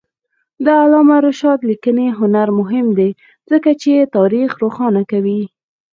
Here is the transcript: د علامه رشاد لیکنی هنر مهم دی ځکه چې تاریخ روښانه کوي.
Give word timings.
د 0.65 0.67
علامه 0.81 1.17
رشاد 1.27 1.59
لیکنی 1.69 2.07
هنر 2.19 2.47
مهم 2.59 2.87
دی 2.97 3.11
ځکه 3.51 3.69
چې 3.81 4.09
تاریخ 4.15 4.49
روښانه 4.63 5.01
کوي. 5.11 5.41